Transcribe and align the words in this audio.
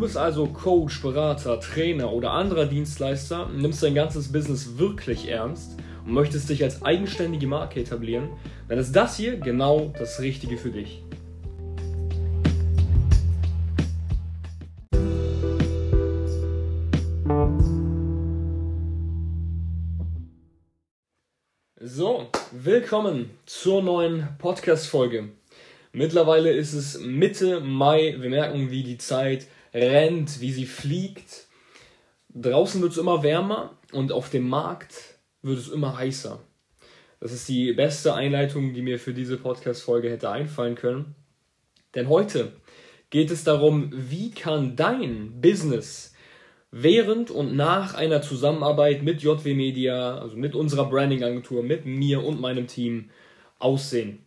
Du 0.00 0.06
bist 0.06 0.16
also 0.16 0.46
Coach, 0.46 1.02
Berater, 1.02 1.60
Trainer 1.60 2.10
oder 2.10 2.30
anderer 2.30 2.64
Dienstleister, 2.64 3.50
nimmst 3.54 3.82
dein 3.82 3.94
ganzes 3.94 4.32
Business 4.32 4.78
wirklich 4.78 5.28
ernst 5.28 5.76
und 6.06 6.14
möchtest 6.14 6.48
dich 6.48 6.62
als 6.62 6.82
eigenständige 6.82 7.46
Marke 7.46 7.80
etablieren, 7.80 8.30
dann 8.66 8.78
ist 8.78 8.96
das 8.96 9.18
hier 9.18 9.36
genau 9.36 9.92
das 9.98 10.18
Richtige 10.22 10.56
für 10.56 10.70
dich. 10.70 11.02
So, 21.78 22.26
willkommen 22.52 23.28
zur 23.44 23.82
neuen 23.82 24.28
Podcast-Folge. 24.38 25.28
Mittlerweile 25.92 26.52
ist 26.52 26.72
es 26.72 27.00
Mitte 27.00 27.60
Mai. 27.60 28.16
Wir 28.18 28.30
merken, 28.30 28.70
wie 28.70 28.82
die 28.82 28.96
Zeit 28.96 29.46
rennt, 29.72 30.40
wie 30.40 30.52
sie 30.52 30.66
fliegt. 30.66 31.46
Draußen 32.34 32.80
wird 32.80 32.92
es 32.92 32.98
immer 32.98 33.22
wärmer 33.22 33.78
und 33.92 34.12
auf 34.12 34.30
dem 34.30 34.48
Markt 34.48 35.18
wird 35.42 35.58
es 35.58 35.68
immer 35.68 35.96
heißer. 35.96 36.40
Das 37.20 37.32
ist 37.32 37.48
die 37.48 37.72
beste 37.72 38.14
Einleitung, 38.14 38.72
die 38.72 38.82
mir 38.82 38.98
für 38.98 39.12
diese 39.12 39.36
Podcast-Folge 39.36 40.10
hätte 40.10 40.30
einfallen 40.30 40.74
können. 40.74 41.14
Denn 41.94 42.08
heute 42.08 42.52
geht 43.10 43.30
es 43.30 43.44
darum, 43.44 43.90
wie 43.92 44.30
kann 44.30 44.76
dein 44.76 45.40
Business 45.40 46.14
während 46.70 47.30
und 47.30 47.56
nach 47.56 47.94
einer 47.94 48.22
Zusammenarbeit 48.22 49.02
mit 49.02 49.22
JW 49.22 49.54
Media, 49.54 50.18
also 50.18 50.36
mit 50.36 50.54
unserer 50.54 50.88
Branding-Agentur, 50.88 51.62
mit 51.62 51.84
mir 51.84 52.24
und 52.24 52.40
meinem 52.40 52.68
Team 52.68 53.10
aussehen. 53.58 54.24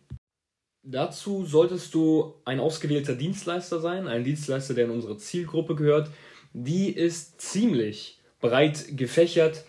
Dazu 0.86 1.46
solltest 1.46 1.94
du 1.94 2.34
ein 2.44 2.60
ausgewählter 2.60 3.14
Dienstleister 3.14 3.80
sein, 3.80 4.06
ein 4.06 4.22
Dienstleister, 4.22 4.74
der 4.74 4.84
in 4.84 4.90
unsere 4.90 5.16
Zielgruppe 5.16 5.74
gehört. 5.74 6.10
Die 6.52 6.90
ist 6.90 7.40
ziemlich 7.40 8.18
breit 8.40 8.96
gefächert, 8.96 9.64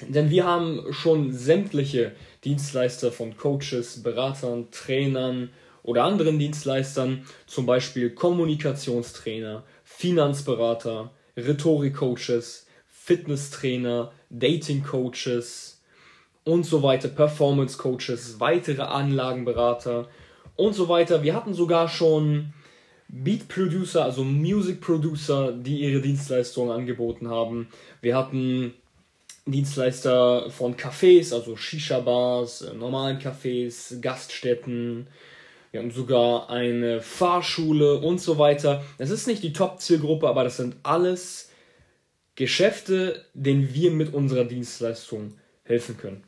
denn 0.00 0.30
wir 0.30 0.44
haben 0.44 0.90
schon 0.90 1.34
sämtliche 1.34 2.12
Dienstleister 2.44 3.12
von 3.12 3.36
Coaches, 3.36 4.02
Beratern, 4.02 4.70
Trainern 4.70 5.50
oder 5.82 6.04
anderen 6.04 6.38
Dienstleistern, 6.38 7.26
zum 7.46 7.66
Beispiel 7.66 8.08
Kommunikationstrainer, 8.10 9.64
Finanzberater, 9.84 11.12
Rhetorikcoaches, 11.36 12.66
Fitnesstrainer, 12.86 14.12
Datingcoaches, 14.30 15.75
und 16.46 16.64
so 16.64 16.82
weiter, 16.82 17.08
Performance 17.08 17.76
Coaches, 17.76 18.38
weitere 18.38 18.82
Anlagenberater 18.82 20.08
und 20.54 20.74
so 20.74 20.88
weiter. 20.88 21.24
Wir 21.24 21.34
hatten 21.34 21.54
sogar 21.54 21.88
schon 21.88 22.54
Beat 23.08 23.48
Producer, 23.48 24.04
also 24.04 24.22
Music 24.22 24.80
Producer, 24.80 25.52
die 25.52 25.80
ihre 25.80 26.00
Dienstleistungen 26.00 26.70
angeboten 26.70 27.28
haben. 27.28 27.68
Wir 28.00 28.16
hatten 28.16 28.74
Dienstleister 29.44 30.48
von 30.50 30.76
Cafés, 30.76 31.34
also 31.34 31.56
Shisha-Bars, 31.56 32.62
äh, 32.62 32.74
normalen 32.74 33.18
Cafés, 33.18 34.00
Gaststätten. 34.00 35.08
Wir 35.72 35.80
haben 35.80 35.90
sogar 35.90 36.48
eine 36.48 37.00
Fahrschule 37.00 37.98
und 37.98 38.20
so 38.20 38.38
weiter. 38.38 38.84
Das 38.98 39.10
ist 39.10 39.26
nicht 39.26 39.42
die 39.42 39.52
Top-Zielgruppe, 39.52 40.28
aber 40.28 40.44
das 40.44 40.58
sind 40.58 40.76
alles 40.84 41.50
Geschäfte, 42.36 43.24
denen 43.34 43.74
wir 43.74 43.90
mit 43.90 44.14
unserer 44.14 44.44
Dienstleistung 44.44 45.34
helfen 45.64 45.96
können. 45.96 46.22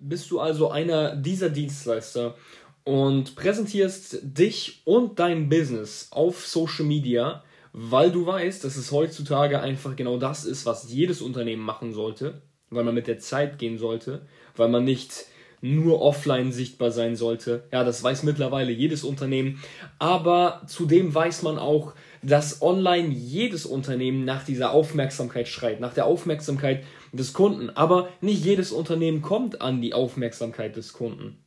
Bist 0.00 0.30
du 0.30 0.38
also 0.38 0.70
einer 0.70 1.16
dieser 1.16 1.50
Dienstleister 1.50 2.36
und 2.84 3.34
präsentierst 3.34 4.18
dich 4.22 4.82
und 4.84 5.18
dein 5.18 5.48
Business 5.48 6.08
auf 6.10 6.46
Social 6.46 6.84
Media, 6.84 7.42
weil 7.72 8.12
du 8.12 8.24
weißt, 8.24 8.62
dass 8.62 8.76
es 8.76 8.92
heutzutage 8.92 9.60
einfach 9.60 9.96
genau 9.96 10.16
das 10.16 10.44
ist, 10.44 10.66
was 10.66 10.90
jedes 10.90 11.20
Unternehmen 11.20 11.62
machen 11.62 11.92
sollte, 11.92 12.42
weil 12.70 12.84
man 12.84 12.94
mit 12.94 13.08
der 13.08 13.18
Zeit 13.18 13.58
gehen 13.58 13.76
sollte, 13.76 14.22
weil 14.56 14.68
man 14.68 14.84
nicht 14.84 15.26
nur 15.60 16.00
offline 16.00 16.52
sichtbar 16.52 16.92
sein 16.92 17.16
sollte. 17.16 17.64
Ja, 17.72 17.82
das 17.82 18.02
weiß 18.02 18.22
mittlerweile 18.22 18.70
jedes 18.70 19.02
Unternehmen. 19.02 19.60
Aber 19.98 20.62
zudem 20.66 21.12
weiß 21.12 21.42
man 21.42 21.58
auch, 21.58 21.94
dass 22.22 22.62
online 22.62 23.08
jedes 23.08 23.66
Unternehmen 23.66 24.24
nach 24.24 24.44
dieser 24.44 24.72
Aufmerksamkeit 24.72 25.48
schreit, 25.48 25.80
nach 25.80 25.94
der 25.94 26.06
Aufmerksamkeit 26.06 26.84
des 27.12 27.32
Kunden. 27.32 27.70
Aber 27.70 28.08
nicht 28.20 28.44
jedes 28.44 28.72
Unternehmen 28.72 29.22
kommt 29.22 29.60
an 29.60 29.80
die 29.80 29.94
Aufmerksamkeit 29.94 30.76
des 30.76 30.92
Kunden. 30.92 31.38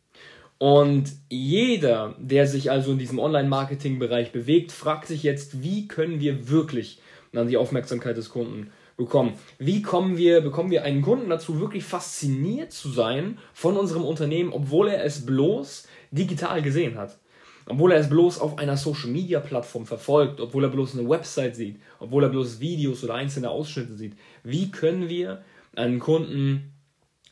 Und 0.58 1.06
jeder, 1.30 2.16
der 2.20 2.46
sich 2.46 2.70
also 2.70 2.92
in 2.92 3.00
diesem 3.00 3.18
Online-Marketing-Bereich 3.18 4.32
bewegt, 4.32 4.72
fragt 4.72 5.08
sich 5.08 5.24
jetzt, 5.24 5.64
wie 5.64 5.88
können 5.88 6.20
wir 6.20 6.50
wirklich 6.50 7.00
an 7.34 7.48
die 7.48 7.58
Aufmerksamkeit 7.58 8.16
des 8.16 8.30
Kunden 8.30 8.72
bekommen? 8.96 9.34
Wie 9.58 9.82
kommen 9.82 10.18
wir, 10.18 10.42
bekommen 10.42 10.70
wir 10.70 10.84
einen 10.84 11.02
Kunden 11.02 11.30
dazu, 11.30 11.60
wirklich 11.60 11.84
fasziniert 11.84 12.72
zu 12.72 12.90
sein 12.90 13.40
von 13.54 13.76
unserem 13.76 14.06
Unternehmen, 14.06 14.54
obwohl 14.54 14.90
er 14.90 15.04
es 15.04 15.26
bloß 15.26 15.88
digital 16.12 16.62
gesehen 16.62 16.96
hat? 16.96 17.18
Obwohl 17.66 17.92
er 17.92 18.00
es 18.00 18.10
bloß 18.10 18.40
auf 18.40 18.58
einer 18.58 18.78
Social-Media-Plattform 18.78 19.86
verfolgt, 19.86 20.40
obwohl 20.42 20.64
er 20.64 20.70
bloß 20.70 20.98
eine 20.98 21.08
Website 21.08 21.56
sieht, 21.56 21.80
obwohl 22.00 22.24
er 22.24 22.30
bloß 22.30 22.60
Videos 22.60 23.04
oder 23.04 23.16
einzelne 23.16 23.50
Ausschnitte 23.50 23.94
sieht. 23.94 24.16
Wie 24.44 24.72
können 24.72 25.10
wir 25.10 25.44
einen 25.76 26.00
Kunden 26.00 26.74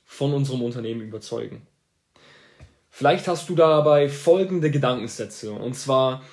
von 0.09 0.33
unserem 0.33 0.63
Unternehmen 0.63 1.01
überzeugen. 1.01 1.61
Vielleicht 2.89 3.27
hast 3.27 3.47
du 3.47 3.55
dabei 3.55 4.09
folgende 4.09 4.71
Gedankensätze. 4.71 5.51
Und 5.51 5.75
zwar, 5.75 6.23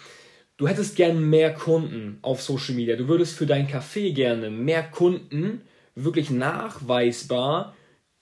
du 0.57 0.67
hättest 0.67 0.97
gern 0.97 1.29
mehr 1.29 1.53
Kunden 1.53 2.19
auf 2.23 2.41
Social 2.41 2.75
Media. 2.75 2.97
Du 2.97 3.07
würdest 3.07 3.37
für 3.37 3.45
dein 3.45 3.69
Café 3.69 4.15
gerne 4.15 4.51
mehr 4.51 4.83
Kunden 4.83 5.61
wirklich 5.95 6.31
nachweisbar 6.31 7.77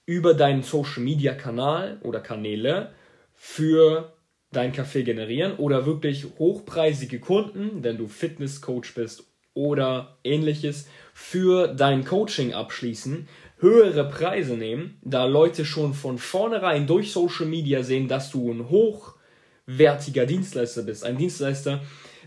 über 0.05 0.33
deinen 0.33 0.61
Social 0.61 1.01
Media 1.01 1.33
Kanal 1.33 1.99
oder 2.03 2.19
Kanäle 2.19 2.93
für 3.33 4.13
dein 4.55 4.73
Café 4.73 5.03
generieren 5.03 5.57
oder 5.57 5.85
wirklich 5.85 6.25
hochpreisige 6.39 7.19
Kunden, 7.19 7.83
wenn 7.83 7.97
du 7.97 8.07
Fitnesscoach 8.07 8.93
bist 8.95 9.23
oder 9.53 10.17
ähnliches, 10.23 10.87
für 11.13 11.67
dein 11.67 12.03
Coaching 12.03 12.53
abschließen, 12.53 13.27
höhere 13.59 14.07
Preise 14.09 14.55
nehmen, 14.57 14.99
da 15.01 15.25
Leute 15.25 15.65
schon 15.65 15.93
von 15.93 16.17
vornherein 16.17 16.87
durch 16.87 17.11
Social 17.11 17.45
Media 17.45 17.83
sehen, 17.83 18.07
dass 18.07 18.31
du 18.31 18.51
ein 18.51 18.69
hochwertiger 18.69 20.25
Dienstleister 20.25 20.83
bist. 20.83 21.03
Ein 21.05 21.17
Dienstleister, 21.17 21.81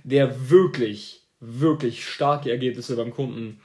der 0.04 0.50
wirklich, 0.50 1.28
wirklich 1.38 2.04
starke 2.04 2.50
Ergebnisse 2.50 2.96
beim 2.96 3.10
Kunden 3.10 3.60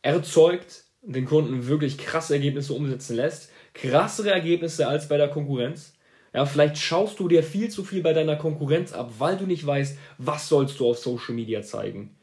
erzeugt, 0.00 0.84
den 1.02 1.24
Kunden 1.24 1.66
wirklich 1.66 1.98
krasse 1.98 2.34
Ergebnisse 2.34 2.72
umsetzen 2.72 3.16
lässt. 3.16 3.50
Krassere 3.74 4.30
Ergebnisse 4.30 4.86
als 4.86 5.08
bei 5.08 5.16
der 5.16 5.28
Konkurrenz. 5.28 5.94
Ja, 6.32 6.46
vielleicht 6.46 6.78
schaust 6.78 7.20
du 7.20 7.28
dir 7.28 7.42
viel 7.42 7.68
zu 7.68 7.84
viel 7.84 8.02
bei 8.02 8.12
deiner 8.12 8.36
Konkurrenz 8.36 8.92
ab, 8.92 9.12
weil 9.18 9.36
du 9.36 9.46
nicht 9.46 9.66
weißt, 9.66 9.98
was 10.18 10.48
sollst 10.48 10.80
du 10.80 10.88
auf 10.88 10.98
Social 10.98 11.34
Media 11.34 11.62
zeigen. 11.62 12.16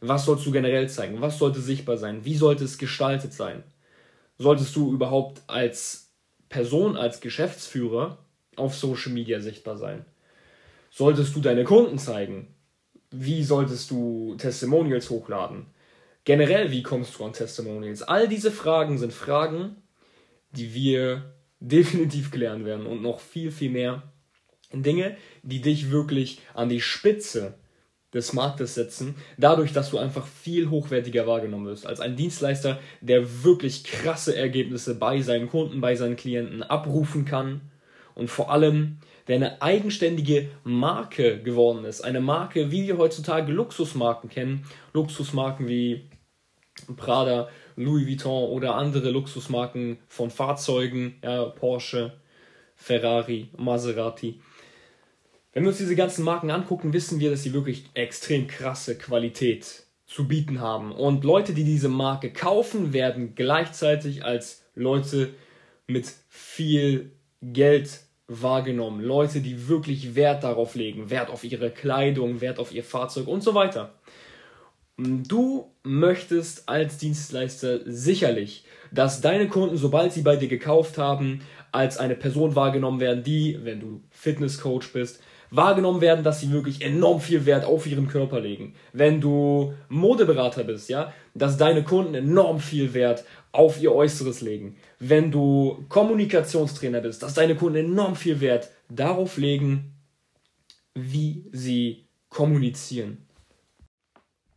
Was 0.00 0.24
sollst 0.24 0.46
du 0.46 0.52
generell 0.52 0.88
zeigen? 0.88 1.20
Was 1.20 1.38
sollte 1.38 1.60
sichtbar 1.60 1.96
sein? 1.98 2.24
Wie 2.24 2.34
sollte 2.34 2.64
es 2.64 2.78
gestaltet 2.78 3.32
sein? 3.32 3.62
solltest 4.38 4.76
du 4.76 4.92
überhaupt 4.92 5.42
als 5.46 6.10
Person, 6.48 6.96
als 6.96 7.20
Geschäftsführer 7.20 8.18
auf 8.56 8.74
Social 8.74 9.12
Media 9.12 9.40
sichtbar 9.40 9.78
sein? 9.78 10.04
Solltest 10.90 11.34
du 11.34 11.40
deine 11.40 11.64
Kunden 11.64 11.98
zeigen? 11.98 12.54
Wie 13.10 13.42
solltest 13.42 13.90
du 13.90 14.34
Testimonials 14.36 15.08
hochladen? 15.08 15.66
Generell, 16.24 16.70
wie 16.70 16.82
kommst 16.82 17.18
du 17.18 17.24
an 17.24 17.32
Testimonials? 17.32 18.02
All 18.02 18.28
diese 18.28 18.50
Fragen 18.50 18.98
sind 18.98 19.12
Fragen, 19.12 19.76
die 20.50 20.74
wir 20.74 21.34
definitiv 21.62 22.30
klären 22.30 22.64
werden 22.64 22.86
und 22.86 23.02
noch 23.02 23.20
viel, 23.20 23.50
viel 23.50 23.70
mehr 23.70 24.02
Dinge, 24.72 25.16
die 25.42 25.60
dich 25.60 25.90
wirklich 25.90 26.40
an 26.54 26.68
die 26.68 26.80
Spitze 26.80 27.54
des 28.12 28.32
Marktes 28.34 28.74
setzen, 28.74 29.14
dadurch, 29.38 29.72
dass 29.72 29.90
du 29.90 29.98
einfach 29.98 30.26
viel 30.26 30.68
hochwertiger 30.68 31.26
wahrgenommen 31.26 31.66
wirst 31.66 31.86
als 31.86 32.00
ein 32.00 32.16
Dienstleister, 32.16 32.78
der 33.00 33.44
wirklich 33.44 33.84
krasse 33.84 34.36
Ergebnisse 34.36 34.94
bei 34.94 35.22
seinen 35.22 35.48
Kunden, 35.48 35.80
bei 35.80 35.94
seinen 35.94 36.16
Klienten 36.16 36.62
abrufen 36.62 37.24
kann 37.24 37.62
und 38.14 38.28
vor 38.28 38.50
allem, 38.50 38.98
der 39.28 39.36
eine 39.36 39.62
eigenständige 39.62 40.48
Marke 40.64 41.42
geworden 41.42 41.84
ist. 41.84 42.02
Eine 42.02 42.20
Marke, 42.20 42.70
wie 42.70 42.86
wir 42.86 42.98
heutzutage 42.98 43.52
Luxusmarken 43.52 44.28
kennen. 44.28 44.66
Luxusmarken 44.92 45.68
wie 45.68 46.10
Prada, 46.96 47.48
Louis 47.76 48.06
Vuitton 48.06 48.50
oder 48.50 48.74
andere 48.74 49.10
Luxusmarken 49.10 49.98
von 50.08 50.30
Fahrzeugen, 50.30 51.16
ja, 51.22 51.44
Porsche, 51.44 52.14
Ferrari, 52.76 53.48
Maserati 53.56 54.40
wenn 55.52 55.64
wir 55.64 55.68
uns 55.68 55.78
diese 55.78 55.96
ganzen 55.96 56.24
Marken 56.24 56.50
angucken, 56.50 56.92
wissen 56.92 57.20
wir, 57.20 57.30
dass 57.30 57.42
sie 57.42 57.52
wirklich 57.52 57.84
extrem 57.94 58.46
krasse 58.46 58.96
Qualität 58.96 59.84
zu 60.06 60.26
bieten 60.26 60.60
haben. 60.60 60.92
Und 60.92 61.24
Leute, 61.24 61.52
die 61.52 61.64
diese 61.64 61.88
Marke 61.88 62.32
kaufen, 62.32 62.92
werden 62.92 63.34
gleichzeitig 63.34 64.24
als 64.24 64.64
Leute 64.74 65.34
mit 65.86 66.10
viel 66.28 67.12
Geld 67.42 68.00
wahrgenommen. 68.28 69.02
Leute, 69.02 69.40
die 69.40 69.68
wirklich 69.68 70.14
Wert 70.14 70.42
darauf 70.42 70.74
legen, 70.74 71.10
Wert 71.10 71.28
auf 71.28 71.44
ihre 71.44 71.70
Kleidung, 71.70 72.40
Wert 72.40 72.58
auf 72.58 72.72
ihr 72.72 72.84
Fahrzeug 72.84 73.26
und 73.26 73.42
so 73.42 73.54
weiter. 73.54 73.92
Du 75.04 75.70
möchtest 75.82 76.68
als 76.68 76.98
Dienstleister 76.98 77.80
sicherlich, 77.86 78.64
dass 78.92 79.20
deine 79.20 79.48
Kunden, 79.48 79.76
sobald 79.76 80.12
sie 80.12 80.22
bei 80.22 80.36
dir 80.36 80.48
gekauft 80.48 80.98
haben, 80.98 81.40
als 81.72 81.98
eine 81.98 82.14
Person 82.14 82.54
wahrgenommen 82.54 83.00
werden, 83.00 83.24
die, 83.24 83.58
wenn 83.62 83.80
du 83.80 84.02
Fitnesscoach 84.10 84.92
bist, 84.92 85.20
wahrgenommen 85.50 86.00
werden, 86.00 86.24
dass 86.24 86.40
sie 86.40 86.50
wirklich 86.50 86.82
enorm 86.82 87.20
viel 87.20 87.44
Wert 87.46 87.64
auf 87.64 87.86
ihren 87.86 88.08
Körper 88.08 88.40
legen. 88.40 88.74
Wenn 88.92 89.20
du 89.20 89.74
Modeberater 89.88 90.64
bist, 90.64 90.88
ja, 90.88 91.12
dass 91.34 91.56
deine 91.56 91.82
Kunden 91.82 92.14
enorm 92.14 92.60
viel 92.60 92.94
Wert 92.94 93.24
auf 93.52 93.80
ihr 93.80 93.92
Äußeres 93.92 94.40
legen. 94.40 94.76
Wenn 94.98 95.30
du 95.30 95.84
Kommunikationstrainer 95.88 97.00
bist, 97.00 97.22
dass 97.22 97.34
deine 97.34 97.54
Kunden 97.54 97.78
enorm 97.78 98.16
viel 98.16 98.40
Wert 98.40 98.70
darauf 98.88 99.36
legen, 99.36 99.94
wie 100.94 101.44
sie 101.52 102.06
kommunizieren. 102.28 103.18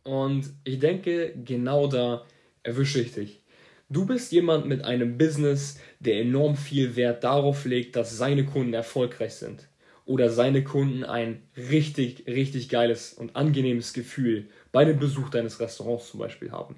Und 0.06 0.52
ich 0.62 0.78
denke, 0.78 1.34
genau 1.44 1.88
da 1.88 2.24
erwische 2.62 3.00
ich 3.00 3.12
dich. 3.12 3.42
Du 3.88 4.06
bist 4.06 4.30
jemand 4.30 4.66
mit 4.66 4.84
einem 4.84 5.18
Business, 5.18 5.80
der 5.98 6.20
enorm 6.20 6.56
viel 6.56 6.94
Wert 6.94 7.24
darauf 7.24 7.64
legt, 7.64 7.96
dass 7.96 8.16
seine 8.16 8.44
Kunden 8.44 8.72
erfolgreich 8.72 9.34
sind 9.34 9.68
oder 10.04 10.30
seine 10.30 10.62
Kunden 10.62 11.02
ein 11.02 11.42
richtig, 11.56 12.24
richtig 12.28 12.68
geiles 12.68 13.14
und 13.14 13.34
angenehmes 13.34 13.92
Gefühl 13.92 14.48
bei 14.70 14.84
dem 14.84 15.00
Besuch 15.00 15.28
deines 15.28 15.58
Restaurants 15.58 16.08
zum 16.08 16.20
Beispiel 16.20 16.52
haben. 16.52 16.76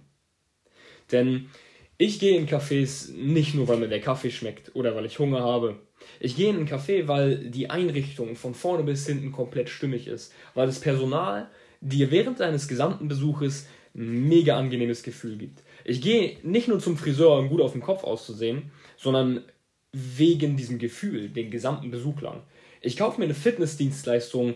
Denn 1.13 1.51
ich 1.99 2.19
gehe 2.21 2.39
in 2.39 2.49
Cafés 2.49 3.13
nicht 3.13 3.55
nur, 3.55 3.69
weil 3.69 3.77
mir 3.77 3.89
der 3.89 4.01
Kaffee 4.01 4.31
schmeckt 4.31 4.75
oder 4.75 4.97
weil 4.97 5.05
ich 5.05 5.19
Hunger 5.19 5.41
habe. 5.43 5.81
Ich 6.19 6.35
gehe 6.35 6.49
in 6.49 6.57
einen 6.57 6.69
Café, 6.69 7.09
weil 7.09 7.51
die 7.51 7.69
Einrichtung 7.69 8.37
von 8.37 8.55
vorne 8.55 8.85
bis 8.85 9.07
hinten 9.07 9.33
komplett 9.33 9.69
stimmig 9.69 10.07
ist, 10.07 10.33
weil 10.55 10.67
das 10.67 10.81
Personal 10.81 11.51
dir 11.81 12.11
während 12.11 12.41
deines 12.41 12.69
gesamten 12.69 13.09
Besuches 13.09 13.67
ein 13.95 14.29
mega 14.29 14.57
angenehmes 14.59 15.03
Gefühl 15.03 15.37
gibt. 15.37 15.63
Ich 15.85 16.03
gehe 16.03 16.39
nicht 16.43 16.69
nur 16.69 16.81
zum 16.81 16.97
Friseur, 16.97 17.39
um 17.39 17.49
gut 17.49 17.61
auf 17.61 17.73
dem 17.73 17.83
Kopf 17.83 18.05
auszusehen, 18.05 18.71
sondern 18.97 19.45
wegen 19.93 20.57
diesem 20.57 20.79
Gefühl, 20.79 21.31
den 21.31 21.51
gesamten 21.51 21.91
Besuch 21.91 22.21
lang. 22.21 22.43
Ich 22.81 22.97
kaufe 22.97 23.19
mir 23.19 23.25
eine 23.25 23.35
Fitnessdienstleistung, 23.35 24.55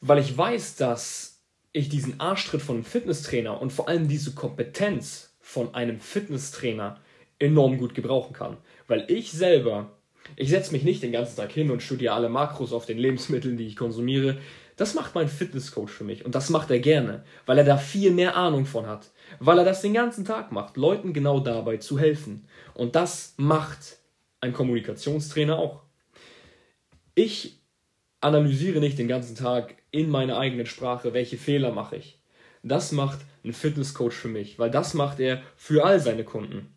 weil 0.00 0.18
ich 0.20 0.36
weiß, 0.36 0.76
dass 0.76 1.42
ich 1.72 1.88
diesen 1.88 2.20
Arschtritt 2.20 2.62
von 2.62 2.76
einem 2.76 2.84
Fitnesstrainer 2.84 3.60
und 3.60 3.72
vor 3.72 3.88
allem 3.88 4.08
diese 4.08 4.32
Kompetenz 4.32 5.36
von 5.40 5.74
einem 5.74 6.00
Fitnesstrainer 6.00 7.00
enorm 7.38 7.78
gut 7.78 7.94
gebrauchen 7.94 8.32
kann. 8.32 8.56
Weil 8.86 9.04
ich 9.08 9.32
selber, 9.32 9.90
ich 10.36 10.50
setze 10.50 10.72
mich 10.72 10.82
nicht 10.82 11.02
den 11.02 11.12
ganzen 11.12 11.36
Tag 11.36 11.52
hin 11.52 11.70
und 11.70 11.82
studiere 11.82 12.14
alle 12.14 12.28
Makros 12.28 12.72
auf 12.72 12.86
den 12.86 12.98
Lebensmitteln, 12.98 13.56
die 13.56 13.66
ich 13.66 13.76
konsumiere. 13.76 14.38
Das 14.78 14.94
macht 14.94 15.16
mein 15.16 15.26
Fitnesscoach 15.26 15.88
für 15.90 16.04
mich 16.04 16.24
und 16.24 16.36
das 16.36 16.50
macht 16.50 16.70
er 16.70 16.78
gerne, 16.78 17.24
weil 17.46 17.58
er 17.58 17.64
da 17.64 17.76
viel 17.76 18.12
mehr 18.12 18.36
Ahnung 18.36 18.64
von 18.64 18.86
hat. 18.86 19.10
Weil 19.40 19.58
er 19.58 19.64
das 19.64 19.82
den 19.82 19.92
ganzen 19.92 20.24
Tag 20.24 20.52
macht, 20.52 20.76
Leuten 20.76 21.12
genau 21.12 21.40
dabei 21.40 21.78
zu 21.78 21.98
helfen. 21.98 22.46
Und 22.74 22.94
das 22.94 23.34
macht 23.36 23.98
ein 24.40 24.52
Kommunikationstrainer 24.52 25.58
auch. 25.58 25.82
Ich 27.16 27.58
analysiere 28.20 28.78
nicht 28.78 29.00
den 29.00 29.08
ganzen 29.08 29.34
Tag 29.34 29.74
in 29.90 30.10
meiner 30.10 30.38
eigenen 30.38 30.66
Sprache, 30.66 31.12
welche 31.12 31.38
Fehler 31.38 31.72
mache 31.72 31.96
ich. 31.96 32.20
Das 32.62 32.92
macht 32.92 33.18
ein 33.44 33.54
Fitnesscoach 33.54 34.12
für 34.12 34.28
mich, 34.28 34.60
weil 34.60 34.70
das 34.70 34.94
macht 34.94 35.18
er 35.18 35.42
für 35.56 35.84
all 35.84 35.98
seine 35.98 36.22
Kunden. 36.22 36.72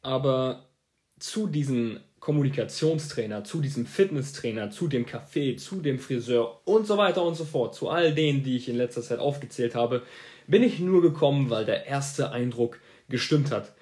Aber 0.00 0.70
zu 1.18 1.46
diesem 1.46 2.00
Kommunikationstrainer, 2.20 3.44
zu 3.44 3.60
diesem 3.60 3.86
Fitnesstrainer, 3.86 4.70
zu 4.70 4.88
dem 4.88 5.06
Café, 5.06 5.56
zu 5.56 5.80
dem 5.80 5.98
Friseur 5.98 6.60
und 6.64 6.86
so 6.86 6.96
weiter 6.96 7.24
und 7.24 7.34
so 7.34 7.44
fort, 7.44 7.74
zu 7.74 7.88
all 7.88 8.14
denen, 8.14 8.42
die 8.42 8.56
ich 8.56 8.68
in 8.68 8.76
letzter 8.76 9.02
Zeit 9.02 9.18
aufgezählt 9.18 9.74
habe, 9.74 10.02
bin 10.46 10.62
ich 10.62 10.78
nur 10.80 11.02
gekommen, 11.02 11.50
weil 11.50 11.64
der 11.64 11.86
erste 11.86 12.30
Eindruck 12.30 12.78
gestimmt 13.08 13.50
hat, 13.50 13.72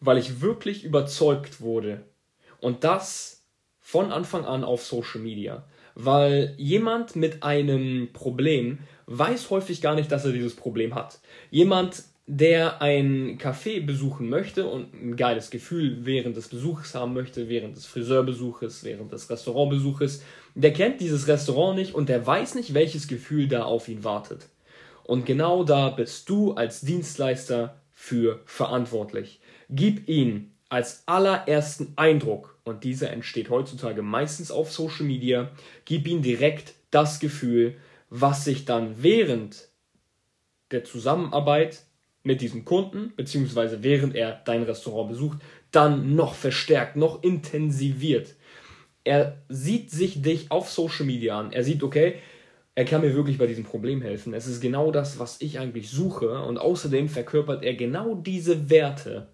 weil 0.00 0.18
ich 0.18 0.40
wirklich 0.40 0.84
überzeugt 0.84 1.60
wurde. 1.60 2.02
Und 2.60 2.84
das 2.84 3.42
von 3.80 4.12
Anfang 4.12 4.44
an 4.44 4.64
auf 4.64 4.84
Social 4.84 5.20
Media 5.20 5.64
weil 6.00 6.54
jemand 6.58 7.16
mit 7.16 7.42
einem 7.42 8.10
Problem 8.12 8.78
weiß 9.06 9.50
häufig 9.50 9.82
gar 9.82 9.96
nicht, 9.96 10.12
dass 10.12 10.24
er 10.24 10.30
dieses 10.30 10.54
Problem 10.54 10.94
hat. 10.94 11.18
Jemand, 11.50 12.04
der 12.30 12.82
ein 12.82 13.38
Café 13.38 13.82
besuchen 13.84 14.28
möchte 14.28 14.68
und 14.68 14.92
ein 14.92 15.16
geiles 15.16 15.48
Gefühl 15.48 16.04
während 16.04 16.36
des 16.36 16.48
Besuches 16.48 16.94
haben 16.94 17.14
möchte, 17.14 17.48
während 17.48 17.74
des 17.74 17.86
Friseurbesuches, 17.86 18.84
während 18.84 19.10
des 19.12 19.30
Restaurantbesuches, 19.30 20.22
der 20.54 20.74
kennt 20.74 21.00
dieses 21.00 21.26
Restaurant 21.26 21.78
nicht 21.78 21.94
und 21.94 22.10
der 22.10 22.26
weiß 22.26 22.54
nicht, 22.54 22.74
welches 22.74 23.08
Gefühl 23.08 23.48
da 23.48 23.62
auf 23.62 23.88
ihn 23.88 24.04
wartet. 24.04 24.46
Und 25.04 25.24
genau 25.24 25.64
da 25.64 25.88
bist 25.88 26.28
du 26.28 26.52
als 26.52 26.82
Dienstleister 26.82 27.80
für 27.94 28.42
verantwortlich. 28.44 29.40
Gib 29.70 30.06
ihn 30.06 30.52
als 30.68 31.04
allerersten 31.06 31.94
Eindruck 31.96 32.58
und 32.62 32.84
dieser 32.84 33.10
entsteht 33.10 33.48
heutzutage 33.48 34.02
meistens 34.02 34.50
auf 34.50 34.70
Social 34.70 35.06
Media, 35.06 35.50
gib 35.86 36.06
ihm 36.06 36.20
direkt 36.20 36.74
das 36.90 37.20
Gefühl, 37.20 37.76
was 38.10 38.44
sich 38.44 38.66
dann 38.66 39.02
während 39.02 39.68
der 40.70 40.84
Zusammenarbeit 40.84 41.84
mit 42.22 42.40
diesem 42.40 42.64
Kunden, 42.64 43.12
beziehungsweise 43.16 43.82
während 43.82 44.14
er 44.14 44.42
dein 44.44 44.62
Restaurant 44.62 45.10
besucht, 45.10 45.38
dann 45.70 46.14
noch 46.14 46.34
verstärkt, 46.34 46.96
noch 46.96 47.22
intensiviert. 47.22 48.34
Er 49.04 49.42
sieht 49.48 49.90
sich 49.90 50.20
dich 50.22 50.50
auf 50.50 50.70
Social 50.70 51.06
Media 51.06 51.38
an. 51.38 51.52
Er 51.52 51.64
sieht, 51.64 51.82
okay, 51.82 52.16
er 52.74 52.84
kann 52.84 53.00
mir 53.00 53.14
wirklich 53.14 53.38
bei 53.38 53.46
diesem 53.46 53.64
Problem 53.64 54.02
helfen. 54.02 54.34
Es 54.34 54.46
ist 54.46 54.60
genau 54.60 54.92
das, 54.92 55.18
was 55.18 55.40
ich 55.40 55.58
eigentlich 55.58 55.90
suche. 55.90 56.42
Und 56.42 56.58
außerdem 56.58 57.08
verkörpert 57.08 57.64
er 57.64 57.74
genau 57.74 58.14
diese 58.14 58.70
Werte, 58.70 59.28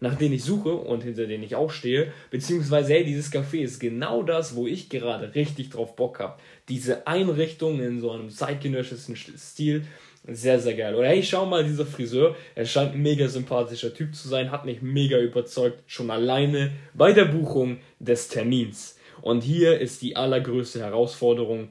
nach 0.00 0.16
denen 0.16 0.34
ich 0.34 0.44
suche 0.44 0.72
und 0.72 1.04
hinter 1.04 1.26
denen 1.26 1.44
ich 1.44 1.54
auch 1.54 1.70
stehe, 1.70 2.12
beziehungsweise, 2.30 2.94
hey, 2.94 3.04
dieses 3.04 3.32
Café 3.32 3.60
ist 3.60 3.78
genau 3.78 4.22
das, 4.22 4.56
wo 4.56 4.66
ich 4.66 4.88
gerade 4.88 5.34
richtig 5.34 5.70
drauf 5.70 5.94
Bock 5.94 6.18
habe. 6.18 6.40
Diese 6.68 7.06
Einrichtung 7.06 7.80
in 7.80 8.00
so 8.00 8.10
einem 8.10 8.30
zeitgenössischen 8.30 9.16
Stil, 9.16 9.84
sehr, 10.28 10.60
sehr 10.60 10.74
geil. 10.74 10.94
Oder 10.94 11.08
hey, 11.08 11.22
schau 11.22 11.46
mal, 11.46 11.64
dieser 11.64 11.86
Friseur, 11.86 12.36
er 12.54 12.66
scheint 12.66 12.94
ein 12.94 13.02
mega 13.02 13.28
sympathischer 13.28 13.94
Typ 13.94 14.14
zu 14.14 14.28
sein, 14.28 14.50
hat 14.50 14.66
mich 14.66 14.82
mega 14.82 15.18
überzeugt, 15.18 15.82
schon 15.86 16.10
alleine 16.10 16.72
bei 16.94 17.12
der 17.12 17.24
Buchung 17.24 17.78
des 17.98 18.28
Termins. 18.28 18.98
Und 19.22 19.42
hier 19.42 19.80
ist 19.80 20.02
die 20.02 20.16
allergrößte 20.16 20.80
Herausforderung 20.80 21.70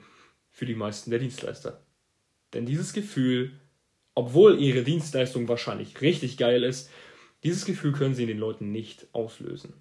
für 0.49 0.65
die 0.65 0.75
meisten 0.75 1.11
der 1.11 1.19
Dienstleister. 1.19 1.81
Denn 2.53 2.65
dieses 2.65 2.93
Gefühl, 2.93 3.51
obwohl 4.15 4.59
ihre 4.59 4.83
Dienstleistung 4.83 5.47
wahrscheinlich 5.47 6.01
richtig 6.01 6.37
geil 6.37 6.63
ist, 6.63 6.89
dieses 7.43 7.65
Gefühl 7.65 7.91
können 7.91 8.15
sie 8.15 8.23
in 8.23 8.29
den 8.29 8.39
Leuten 8.39 8.71
nicht 8.71 9.05
auslösen. 9.13 9.73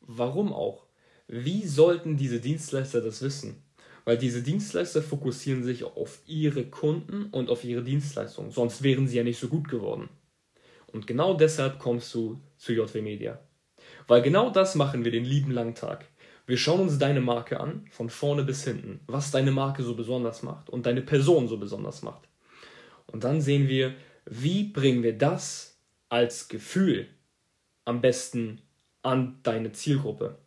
Warum 0.00 0.52
auch? 0.52 0.86
Wie 1.28 1.66
sollten 1.66 2.16
diese 2.16 2.40
Dienstleister 2.40 3.02
das 3.02 3.20
wissen? 3.20 3.62
Weil 4.06 4.16
diese 4.16 4.40
Dienstleister 4.40 5.02
fokussieren 5.02 5.64
sich 5.64 5.82
auf 5.82 6.20
ihre 6.28 6.64
Kunden 6.64 7.26
und 7.32 7.50
auf 7.50 7.64
ihre 7.64 7.82
Dienstleistung, 7.82 8.52
sonst 8.52 8.84
wären 8.84 9.08
sie 9.08 9.16
ja 9.16 9.24
nicht 9.24 9.38
so 9.38 9.48
gut 9.48 9.68
geworden. 9.68 10.08
Und 10.86 11.08
genau 11.08 11.34
deshalb 11.34 11.80
kommst 11.80 12.14
du 12.14 12.40
zu 12.56 12.72
JW 12.72 13.02
Media. 13.02 13.40
Weil 14.06 14.22
genau 14.22 14.50
das 14.50 14.76
machen 14.76 15.04
wir 15.04 15.10
den 15.10 15.24
lieben 15.24 15.50
langen 15.50 15.74
Tag. 15.74 16.06
Wir 16.46 16.56
schauen 16.56 16.82
uns 16.82 16.98
deine 16.98 17.20
Marke 17.20 17.58
an, 17.58 17.84
von 17.90 18.08
vorne 18.08 18.44
bis 18.44 18.62
hinten, 18.62 19.00
was 19.08 19.32
deine 19.32 19.50
Marke 19.50 19.82
so 19.82 19.96
besonders 19.96 20.44
macht 20.44 20.70
und 20.70 20.86
deine 20.86 21.02
Person 21.02 21.48
so 21.48 21.56
besonders 21.56 22.02
macht. 22.02 22.28
Und 23.08 23.24
dann 23.24 23.40
sehen 23.40 23.66
wir, 23.66 23.92
wie 24.24 24.62
bringen 24.62 25.02
wir 25.02 25.18
das 25.18 25.80
als 26.08 26.46
Gefühl 26.46 27.08
am 27.84 28.00
besten 28.00 28.62
an 29.02 29.40
deine 29.42 29.72
Zielgruppe. 29.72 30.38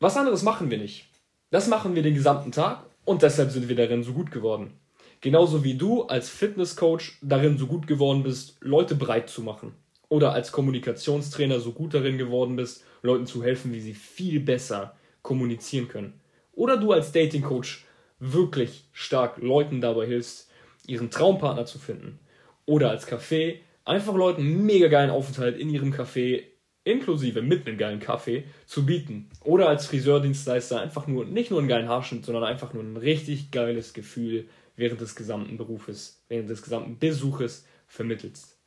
Was 0.00 0.16
anderes 0.16 0.42
machen 0.42 0.70
wir 0.70 0.78
nicht. 0.78 1.07
Das 1.50 1.66
machen 1.66 1.94
wir 1.94 2.02
den 2.02 2.14
gesamten 2.14 2.52
Tag 2.52 2.84
und 3.06 3.22
deshalb 3.22 3.50
sind 3.50 3.70
wir 3.70 3.76
darin 3.76 4.02
so 4.02 4.12
gut 4.12 4.30
geworden. 4.30 4.74
Genauso 5.22 5.64
wie 5.64 5.74
du 5.74 6.02
als 6.02 6.28
Fitnesscoach 6.28 7.18
darin 7.22 7.56
so 7.56 7.66
gut 7.66 7.86
geworden 7.86 8.22
bist, 8.22 8.58
Leute 8.60 8.94
breit 8.94 9.30
zu 9.30 9.42
machen. 9.42 9.72
Oder 10.10 10.32
als 10.32 10.52
Kommunikationstrainer 10.52 11.58
so 11.58 11.72
gut 11.72 11.94
darin 11.94 12.18
geworden 12.18 12.56
bist, 12.56 12.84
Leuten 13.00 13.26
zu 13.26 13.42
helfen, 13.42 13.72
wie 13.72 13.80
sie 13.80 13.94
viel 13.94 14.40
besser 14.40 14.94
kommunizieren 15.22 15.88
können. 15.88 16.20
Oder 16.52 16.76
du 16.76 16.92
als 16.92 17.12
Datingcoach 17.12 17.84
wirklich 18.18 18.84
stark 18.92 19.38
Leuten 19.38 19.80
dabei 19.80 20.06
hilfst, 20.06 20.50
ihren 20.86 21.10
Traumpartner 21.10 21.64
zu 21.64 21.78
finden 21.78 22.18
oder 22.66 22.90
als 22.90 23.08
Café 23.08 23.60
einfach 23.86 24.14
Leuten 24.14 24.66
mega 24.66 24.88
geilen 24.88 25.10
Aufenthalt 25.10 25.56
in 25.56 25.70
ihrem 25.70 25.94
Café 25.94 26.42
inklusive 26.88 27.42
mit 27.42 27.66
einem 27.66 27.78
geilen 27.78 28.00
Kaffee 28.00 28.44
zu 28.66 28.84
bieten. 28.86 29.28
Oder 29.44 29.68
als 29.68 29.86
Friseurdienstleister 29.86 30.80
einfach 30.80 31.06
nur, 31.06 31.24
nicht 31.24 31.50
nur 31.50 31.60
einen 31.60 31.68
geilen 31.68 31.88
Haarschnitt, 31.88 32.24
sondern 32.24 32.44
einfach 32.44 32.72
nur 32.72 32.82
ein 32.82 32.96
richtig 32.96 33.50
geiles 33.50 33.92
Gefühl 33.92 34.48
während 34.76 35.00
des 35.00 35.14
gesamten 35.14 35.56
Berufes, 35.56 36.22
während 36.28 36.50
des 36.50 36.62
gesamten 36.62 36.98
Besuches 36.98 37.66
vermittelst. 37.86 38.58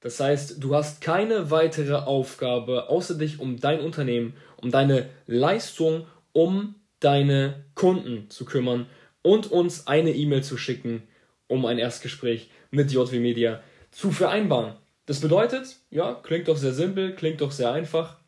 Das 0.00 0.18
heißt, 0.18 0.62
du 0.62 0.74
hast 0.74 1.02
keine 1.02 1.50
weitere 1.50 1.94
Aufgabe, 1.94 2.88
außer 2.88 3.16
dich 3.16 3.38
um 3.38 3.60
dein 3.60 3.80
Unternehmen, 3.80 4.34
um 4.56 4.70
deine 4.70 5.10
Leistung, 5.26 6.06
um 6.32 6.74
deine 7.00 7.64
Kunden 7.74 8.30
zu 8.30 8.44
kümmern 8.44 8.86
und 9.22 9.50
uns 9.50 9.86
eine 9.86 10.12
E-Mail 10.12 10.42
zu 10.42 10.56
schicken 10.56 11.02
um 11.50 11.66
ein 11.66 11.78
Erstgespräch 11.78 12.48
mit 12.70 12.92
JW 12.92 13.18
Media 13.18 13.60
zu 13.90 14.12
vereinbaren. 14.12 14.74
Das 15.10 15.18
bedeutet, 15.18 15.74
ja, 15.90 16.14
klingt 16.14 16.46
doch 16.46 16.56
sehr 16.56 16.72
simpel, 16.72 17.16
klingt 17.16 17.40
doch 17.40 17.50
sehr 17.50 17.72
einfach. 17.72 18.18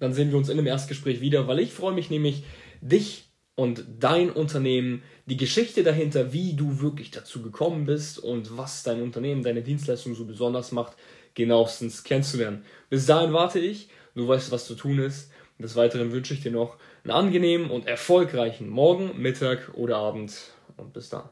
Dann 0.00 0.12
sehen 0.12 0.32
wir 0.32 0.36
uns 0.36 0.50
in 0.50 0.58
dem 0.58 0.66
Erstgespräch 0.66 1.22
wieder, 1.22 1.48
weil 1.48 1.60
ich 1.60 1.72
freue 1.72 1.94
mich 1.94 2.10
nämlich, 2.10 2.44
dich 2.82 3.30
und 3.54 3.86
dein 4.00 4.30
Unternehmen, 4.30 5.02
die 5.24 5.38
Geschichte 5.38 5.82
dahinter, 5.82 6.34
wie 6.34 6.56
du 6.56 6.82
wirklich 6.82 7.10
dazu 7.10 7.40
gekommen 7.40 7.86
bist 7.86 8.18
und 8.18 8.58
was 8.58 8.82
dein 8.82 9.00
Unternehmen, 9.00 9.42
deine 9.42 9.62
Dienstleistung 9.62 10.14
so 10.14 10.26
besonders 10.26 10.72
macht, 10.72 10.92
genauestens 11.32 12.04
kennenzulernen. 12.04 12.66
Bis 12.90 13.06
dahin 13.06 13.32
warte 13.32 13.58
ich, 13.58 13.88
du 14.14 14.28
weißt, 14.28 14.52
was 14.52 14.66
zu 14.66 14.74
tun 14.74 14.98
ist. 14.98 15.32
Des 15.58 15.74
Weiteren 15.74 16.12
wünsche 16.12 16.34
ich 16.34 16.42
dir 16.42 16.52
noch 16.52 16.76
einen 17.02 17.12
angenehmen 17.12 17.70
und 17.70 17.86
erfolgreichen 17.86 18.68
Morgen, 18.68 19.22
Mittag 19.22 19.70
oder 19.72 19.96
Abend 19.96 20.34
und 20.76 20.92
bis 20.92 21.08
dann. 21.08 21.30